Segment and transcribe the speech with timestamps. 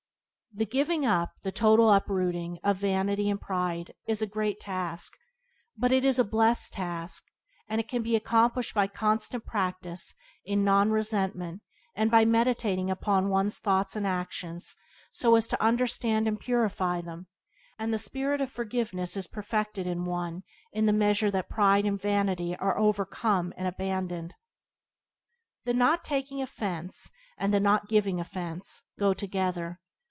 [0.53, 5.17] The giving up— the total uprooting— of vanity and pride is a great task;
[5.77, 7.23] but it is a blessed task,
[7.69, 11.61] and it can be accomplished by constant practice in non resentment
[11.95, 14.75] and by meditating upon one's thoughts and actions
[15.13, 17.27] so as to understand and purify them;
[17.79, 20.05] and the spirit of Byways to Blessedness by James Allen 37 forgiveness is perfected in
[20.05, 20.43] one
[20.73, 24.35] in the measure that pride and vanity are overcome and abandoned.
[25.63, 29.79] The not taking offence and the not giving offence go together.